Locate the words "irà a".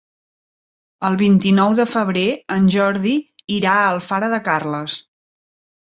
3.59-3.93